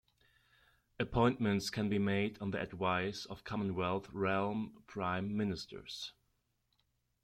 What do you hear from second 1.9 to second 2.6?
made on the